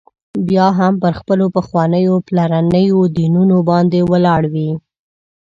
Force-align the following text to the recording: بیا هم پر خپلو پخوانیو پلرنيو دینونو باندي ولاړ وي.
بیا 0.49 0.67
هم 0.79 0.93
پر 1.01 1.11
خپلو 1.19 1.45
پخوانیو 1.55 2.13
پلرنيو 2.27 2.99
دینونو 3.15 3.57
باندي 3.69 4.01
ولاړ 4.11 4.41
وي. 4.53 4.69